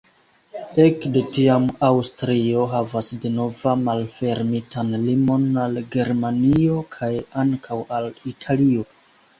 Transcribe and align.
Ekde 0.83 1.21
tiam 1.37 1.67
Aŭstrio 1.89 2.63
havas 2.73 3.11
denova 3.27 3.75
malfermitan 3.83 4.91
limon 5.07 5.49
al 5.67 5.79
Germanio 5.99 6.81
kaj 6.99 7.13
ankaŭ 7.47 7.81
al 8.01 8.11
Italio. 8.35 8.91